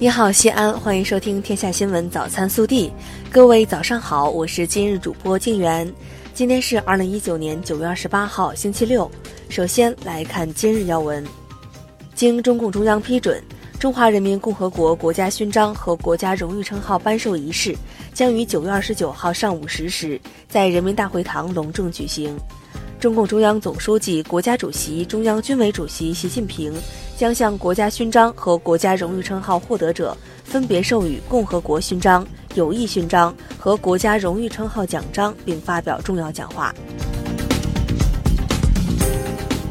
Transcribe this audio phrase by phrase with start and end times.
[0.00, 2.88] 你好，西安，欢迎收听《天下新闻早餐速递》。
[3.32, 5.92] 各位早上好，我是今日主播静媛。
[6.32, 9.10] 今天是二零一九年九月二十八号，星期六。
[9.48, 11.26] 首先来看今日要闻。
[12.14, 13.42] 经中共中央批准，
[13.80, 17.76] 中华人民共和国国家勋章和国家荣誉称号颁授仪式
[18.14, 22.38] 将于九月二十九号上午十时在人民大会堂隆重举行。
[23.00, 26.74] 中共中央总书记、国家主席、中央军委主席习近平
[27.16, 36.74] 将向国家勋章和国家荣誉称号获得者分别授予共和国勋章、友谊勋章和国家荣誉称号奖章，并发表重要讲话。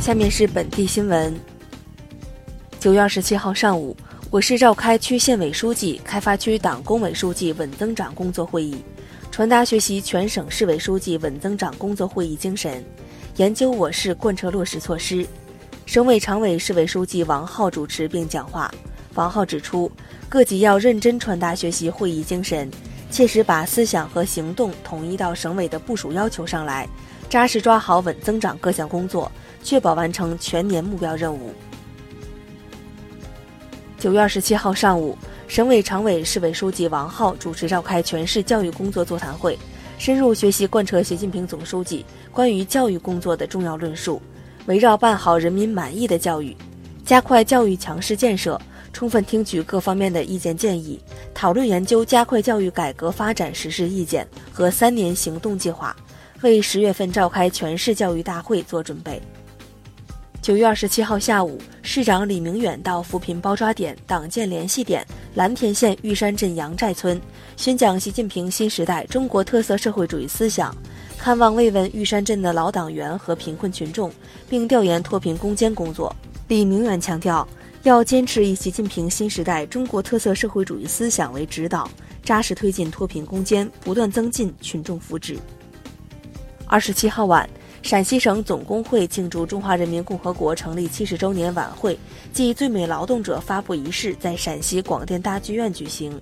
[0.00, 1.38] 下面是本地新闻。
[2.78, 3.94] 九月二十七号上午，
[4.30, 8.82] 我市召开区县委书记、开发区党工委书记稳增长工作会议，
[9.30, 12.82] 传达学习全省市委书记稳增长工作会议精神。
[13.36, 15.26] 研究我市贯彻落实措施，
[15.86, 18.70] 省委常委、市委书记王浩主持并讲话。
[19.14, 19.90] 王浩指出，
[20.28, 22.70] 各级要认真传达学习会议精神，
[23.10, 26.88] 切实把思想和行动统一到省委的部署要求上来，
[27.28, 29.30] 扎实抓好稳增长各项工作，
[29.62, 31.54] 确保完成全年目标任务。
[33.98, 35.16] 九月二十七号上午，
[35.48, 39.58] 省委常委、市委书记王浩主持召开全市教育工作座谈会。
[40.00, 44.18] 深入学习贯彻习近平总书记关于教育工作的重要论述，
[44.64, 46.56] 围绕办好人民满意的教育，
[47.04, 48.58] 加快教育强势建设，
[48.94, 50.98] 充分听取各方面的意见建议，
[51.34, 55.94] 讨论研究加快教育改革发展实施意见和三年行动计划，
[56.40, 59.20] 为十月份召开全市教育大会做准备。
[60.42, 67.20] 九月二十七号下午，市长李明远到扶贫包抓点、党建联系点蓝田县玉山镇杨寨村，
[67.58, 70.74] 宣讲习近平新时代中国特色社会主义思想，
[71.18, 74.10] 看望慰问玉山镇的老党员和贫困群众，
[74.48, 76.14] 并调研脱贫攻坚工作。
[76.48, 77.46] 李明远强调，
[77.82, 81.86] 要坚持以习近平新时代中国特色社会主义思想为指导，
[82.24, 85.36] 扎实推进脱贫攻坚，不断增进群众福祉。
[86.66, 87.46] 二十七号晚。
[87.82, 91.98] 陕西省总工会庆祝中华人民共和国成立七十周年晚会
[92.32, 96.20] 暨最美劳动者发布仪式在陕西广电大剧院举行。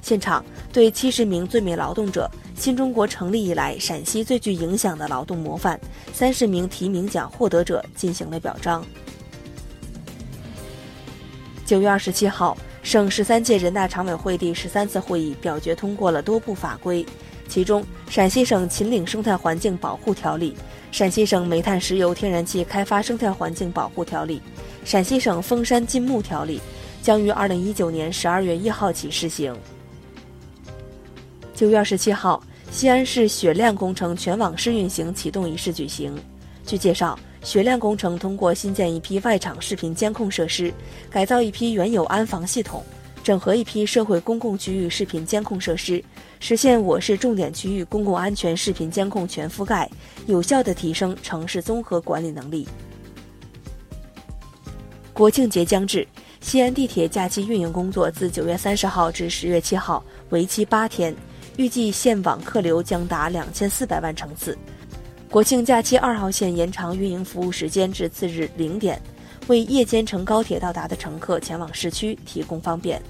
[0.00, 5.78] 现场对七十名最美劳动者、新中国成立以来陕西最具影响的劳动模范、
[6.12, 8.84] 三十名提名奖获得者进行了表彰。
[11.66, 17.04] 九月二十七号，省十三届人大常委会第十三次会议表决通过了多部法规，
[17.48, 20.56] 其中《陕西省秦岭生态环境保护条例》。
[20.92, 24.42] 陕西省煤炭、石油、天然气开发生态环境保护条例、
[24.84, 26.60] 陕西省封山禁牧条例
[27.00, 29.56] 将于二零一九年十二月一号起施行。
[31.54, 36.14] 九月二十七号，西安市雪亮工程全网试运行启动仪式举行。
[36.66, 40.70] 据介绍，雪亮工程通过新建一批外场视频监控设施，
[41.08, 42.84] 改造一批原有安防系统。
[43.22, 46.02] 整合一批社会公共区域视频监控设施，
[46.40, 49.88] 实现我市重点区域公共安全视频监控全覆盖，
[50.26, 52.66] 有效地提升城市综合管理能力。
[55.12, 56.06] 国庆节将至，
[56.40, 61.14] 西安地铁假期运营工作自九月三十号至十月七号，为期八天，
[61.56, 64.58] 预计线网客流将达两千四百万乘次。
[65.30, 69.00] 国庆假期二号线延长运营服务时间至次日零点。
[69.48, 73.00] 为夜间乘高铁到达的乘客前往市区提供方便。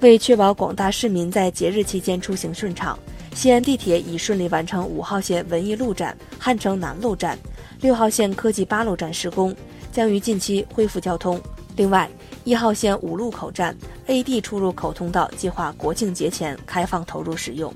[0.00, 2.98] 为确保广大市民在节日期间出行顺畅，
[3.34, 7.38] 西安地铁已顺利完成五号线文艺路站、汉城南路站、
[7.80, 9.54] 六号线科技八路站施工，
[9.92, 11.40] 将于近期恢复交通。
[11.76, 12.10] 另外，
[12.42, 13.76] 一号线五路口站
[14.06, 17.72] A、D 出入口通道计划国庆节前开放投入使用。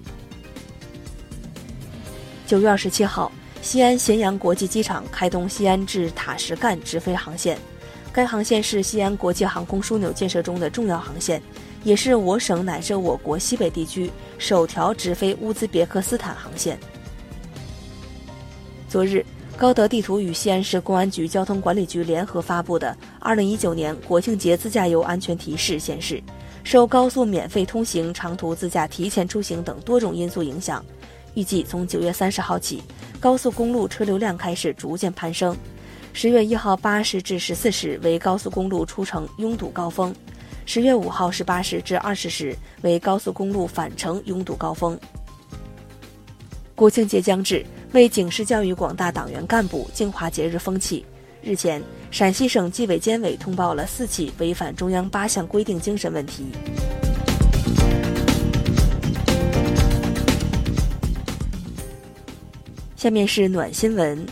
[2.47, 3.31] 九月二十七号。
[3.66, 7.59] 西安咸阳国际机场开通西安至塔什干直飞航线，
[8.12, 11.43] 该航线是西安国际航空枢纽建设中的重要航线，
[11.82, 16.78] 也是我省乃至我国西北地区首条直飞乌兹别克斯坦航线。
[18.88, 26.22] 昨日，高德地图与西安市公安局交通管理局联合发布的《二零一九年国庆节自驾游安全提示》显示，
[26.63, 30.84] 受高速免费通行、长途自驾提前出行等多种因素影响，
[31.36, 32.83] 预计从九月三十号起。
[33.18, 35.56] 高速公路车流量开始逐渐攀升，
[36.12, 40.15] 十月一号八时至十四时为高速公路出城拥堵高峰，
[40.66, 44.98] 十月五号十八时至二十时为高速公路返程拥堵高峰。
[46.74, 51.04] 国庆节将至，为警示教育广大党员干部净化节日风气，
[51.42, 56.44] 日前，陕西省纪委监委通报了四起违反中央八项规定精神问题。
[62.97, 64.27] 下面是暖新闻。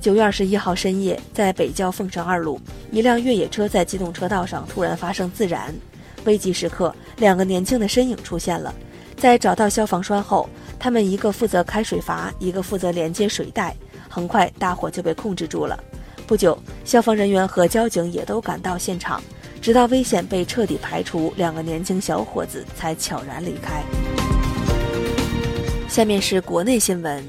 [0.00, 2.60] 九月二十一号深夜，在北郊凤城二路，
[2.90, 5.72] 一辆越野车在机动车道上突然发生自燃，
[6.24, 8.74] 危急时刻，两个年轻的身影出现了。
[9.16, 10.50] 在找到消防栓后，
[10.80, 13.74] 他们一个负责开水阀，一个负责连接水带，
[14.08, 15.78] 很快大火就被控制住了。
[16.26, 19.22] 不久，消防人员和交警也都赶到现场，
[19.62, 23.84] 直到危险被彻底排除，两个年轻小伙子才悄然离开。
[25.88, 27.24] 下面是国内新闻。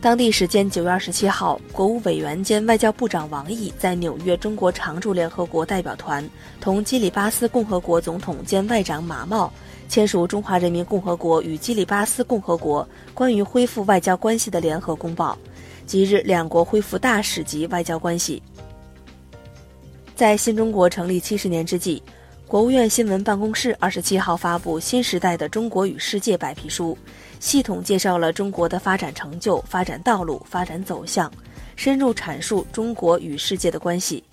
[0.00, 6.28] 当地时间九月二十七号，国务委员兼外交部长王毅在纽约中国常驻联合国代表团
[6.60, 9.52] 同基里巴斯共和国总统兼外长马茂
[9.88, 15.36] 签署《中华人民共和国与基里巴斯共和国关于恢复外交关系的联合公报》，
[15.84, 18.40] 即日两国恢复大使级外交关系。
[20.14, 22.00] 在新中国成立七十年之际。
[22.48, 26.96] 国务院新闻办公室二十七号发布《新时代的中国与世界》白皮书，
[27.40, 31.30] 系统介绍了中国的发展成就、发展道路、发展走向，
[31.76, 34.24] 深入阐述中国与世界的关系，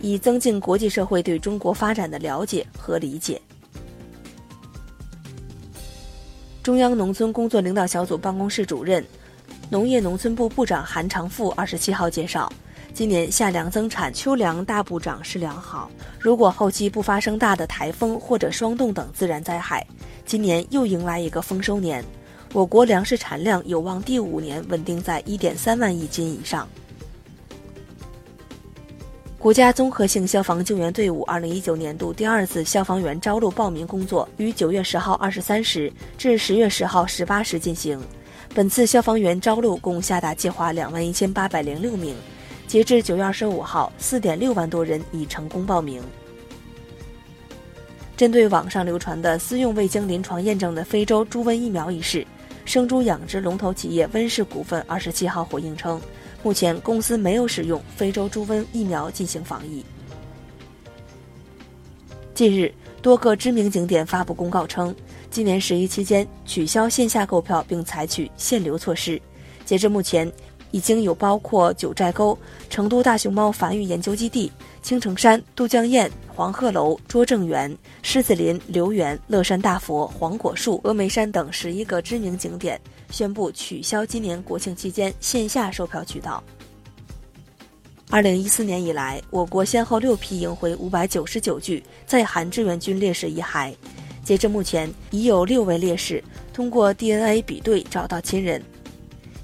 [0.00, 3.42] 以增进国际社会对中国发展的了解和理解。
[6.62, 9.04] 中央农村工作领导小组办公室主任、
[9.68, 12.48] 农业农村部部长韩长赋二十七号介绍。
[12.96, 15.90] 今年夏粮增产，秋粮大部长势良好。
[16.18, 19.86] 如果后期不发生大的台风或者霜冻等自然灾害，
[20.24, 22.02] 今年又迎来一个丰收年，
[22.54, 26.66] 我国粮食产量有望第五年稳定在一点三万亿斤以上。
[29.38, 38.00] 国家综合性消防救援队伍二零一九年度第二次消防员招录报名工作于九月十号二十三时至十月十号十八时进行。
[38.54, 42.16] 本次消防员招录共下达计划两万一千八百零六名。
[42.66, 46.02] 截至九月二十五号，四点六万多人已成功报名。
[48.16, 52.26] 针对网上流传的私用未经临床验证的非洲猪瘟疫苗一事，
[52.64, 56.00] 生猪养殖龙头企业温氏股份二十七号回应称，
[56.42, 59.84] 目前公司没有使用非洲猪瘟疫苗进行防疫。
[62.34, 64.94] 近日，多个知名景点发布公告称，
[65.30, 69.22] 今年十一期间取消线下购票，并采取限流措施。
[69.64, 70.30] 截至目前。
[70.76, 72.38] 已经有包括九寨沟、
[72.68, 74.52] 成都大熊猫繁育研究基地、
[74.82, 82.78] 青城山、都江堰、黄鹤楼、拙政园、狮子林、留园、乐山大佛、黄果树、峨眉山等十一个知名景点
[83.10, 86.44] 宣布取消今年国庆期间线下售票渠道。
[88.10, 93.74] 二零一四年以来，我国先后六批迎回五百九十九具在韩志愿军烈士遗骸，
[94.22, 98.62] 截至目前，已有六位烈士通过 DNA 比对找到亲人。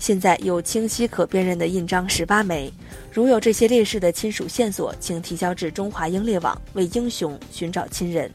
[0.02, 2.72] 现在有清晰可辨认的印章十八枚，
[3.12, 8.28] 如有这些烈士的亲属线索，请提交至中华英烈网，为英雄寻找亲人。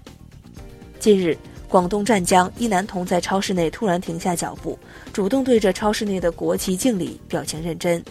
[0.97, 1.37] 近日，
[1.67, 4.79] 广东湛江一男童在超市内突然停下脚步，
[5.11, 8.01] 主动对着超市内的国旗敬礼，表情认真。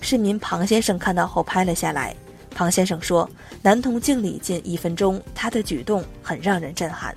[0.00, 2.16] 市民庞先生看到后拍了下来。
[2.54, 3.28] 庞先生说
[3.60, 7.14] ：“男童敬礼近一分钟，他的举动很让人震撼。”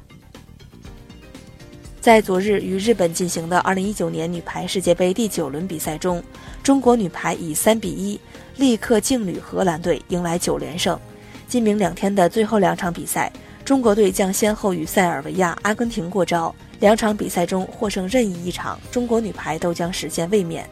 [2.06, 6.24] 在昨日与日本进行的2019年女排世界杯第九轮比赛中，
[6.62, 8.20] 中国女排以3比
[8.56, 11.00] 1力克劲旅荷兰队，迎来九连胜。
[11.48, 13.34] 今明两天的最后两场比赛，
[13.66, 16.54] 中国队将先后与塞尔维亚、阿根廷过招。
[16.80, 20.70] 两场比赛中获胜任意一场，中国女排都将实现卫冕。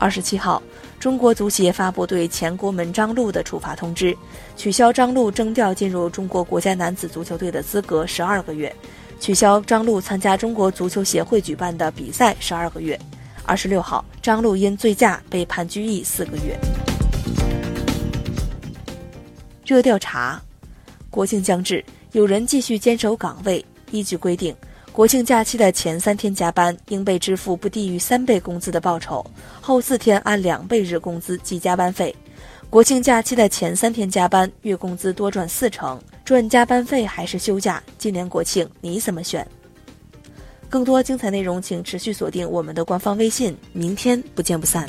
[0.00, 0.60] 二十七号，
[0.98, 4.16] 中国足协发布对前国门张璐的处罚通知，
[4.56, 8.74] 取消张璐征调进入中国国家男子足球队的资格十二个月。
[9.24, 13.00] 取消张路参加中国足球协会举办的比赛十二个月。
[13.46, 16.54] 二十六号，张路因醉驾被判拘役四个月。
[19.64, 20.38] 热调查：
[21.08, 23.64] 国庆将至，有人继续坚守岗位。
[23.92, 24.54] 依据规定，
[24.92, 29.24] 国庆假期的前三天加班应被支付不低于三倍工资的报酬，
[29.58, 32.14] 后四天按两倍日工资计加班费。
[32.68, 35.98] 国庆假期的前三天加班，月工资多赚四成。
[36.24, 37.82] 赚加班费还是休假？
[37.98, 39.46] 今年国庆你怎么选？
[40.70, 43.54] 更多精彩内容，请持续锁定我们的官方微信。
[43.74, 44.88] 明天不见不散。